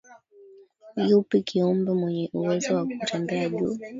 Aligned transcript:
yupo 1.07 1.35
kiumbe 1.47 1.91
mwenye 1.93 2.29
uwezo 2.33 2.75
wa 2.75 2.85
kutembea 2.85 3.49
juu 3.49 3.77